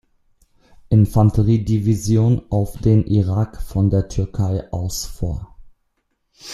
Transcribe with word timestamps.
Infanteriedivision 0.89 2.47
auf 2.51 2.75
den 2.79 3.05
Irak 3.05 3.61
von 3.61 3.91
der 3.91 4.07
Türkei 4.09 4.67
aus 4.73 5.05
vor. 5.05 5.55